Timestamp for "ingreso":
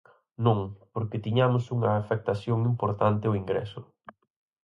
3.41-3.79